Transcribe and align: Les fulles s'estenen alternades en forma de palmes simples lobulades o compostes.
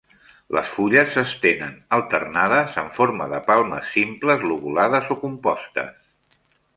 Les 0.57 0.69
fulles 0.75 1.09
s'estenen 1.17 1.75
alternades 1.97 2.77
en 2.83 2.89
forma 2.95 3.27
de 3.33 3.41
palmes 3.49 3.91
simples 3.99 4.47
lobulades 4.53 5.13
o 5.17 5.19
compostes. 5.27 5.93